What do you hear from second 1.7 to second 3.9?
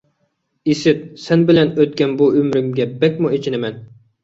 ئۆتكەن بۇ ئۆمرۈمگە بەكمۇ ئېچىنىمەن...